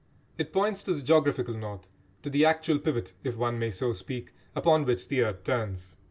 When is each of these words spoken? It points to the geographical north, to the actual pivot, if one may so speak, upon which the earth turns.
It 0.39 0.51
points 0.51 0.81
to 0.81 0.95
the 0.95 1.01
geographical 1.03 1.53
north, 1.53 1.87
to 2.23 2.31
the 2.31 2.43
actual 2.43 2.79
pivot, 2.79 3.13
if 3.23 3.37
one 3.37 3.59
may 3.59 3.69
so 3.69 3.93
speak, 3.93 4.33
upon 4.55 4.83
which 4.83 5.09
the 5.09 5.21
earth 5.21 5.43
turns. 5.43 5.95